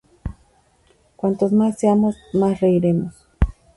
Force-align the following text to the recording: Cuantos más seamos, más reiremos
Cuantos 1.15 1.51
más 1.51 1.77
seamos, 1.77 2.17
más 2.33 2.59
reiremos 2.59 3.13